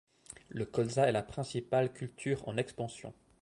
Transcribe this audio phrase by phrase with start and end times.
[0.49, 3.13] Le colza est la principale culture en expansion.